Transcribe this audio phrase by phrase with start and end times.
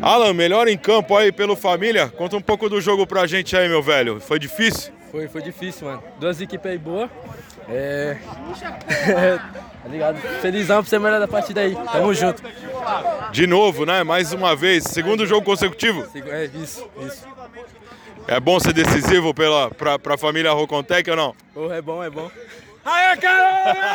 [0.00, 2.08] Alan, melhor em campo aí pelo família.
[2.08, 4.20] Conta um pouco do jogo pra gente aí, meu velho.
[4.20, 4.92] Foi difícil?
[5.10, 6.02] Foi, foi difícil, mano.
[6.20, 7.10] Duas equipes aí boas.
[7.68, 8.16] É.
[9.82, 10.18] tá ligado?
[10.40, 11.74] Felizão por ser melhor da partida aí.
[11.92, 12.42] Tamo junto.
[13.32, 14.02] De novo, né?
[14.04, 14.84] Mais uma vez.
[14.84, 16.06] Segundo jogo consecutivo.
[16.26, 17.26] É isso, isso.
[18.26, 21.34] É bom ser decisivo pela, pra, pra família Rocontec ou não?
[21.54, 22.30] Oh, é bom, é bom.
[22.84, 23.87] Aê, cara!